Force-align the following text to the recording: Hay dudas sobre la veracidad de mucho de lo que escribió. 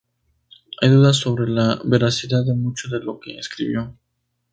Hay 0.81 0.89
dudas 0.89 1.17
sobre 1.17 1.47
la 1.47 1.79
veracidad 1.85 2.43
de 2.43 2.55
mucho 2.55 2.89
de 2.89 3.01
lo 3.01 3.19
que 3.19 3.37
escribió. 3.37 3.95